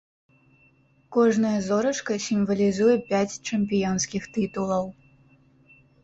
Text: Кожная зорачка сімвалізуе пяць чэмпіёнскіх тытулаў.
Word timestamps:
Кожная 1.17 1.57
зорачка 1.65 2.15
сімвалізуе 2.27 2.95
пяць 3.11 3.39
чэмпіёнскіх 3.49 4.23
тытулаў. 4.39 4.85